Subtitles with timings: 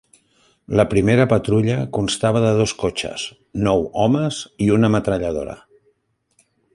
[0.79, 3.27] La primera patrulla constava de dos cotxes,
[3.69, 5.59] nou homes i una metralladora.